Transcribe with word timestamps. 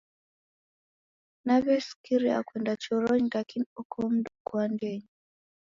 Naw'esikira 1.45 2.33
kuenda 2.47 2.73
choronyi 2.83 3.29
lakini 3.37 3.65
oko 3.79 3.95
mundu 4.05 4.29
uko 4.37 4.53
andenyi 4.65 5.07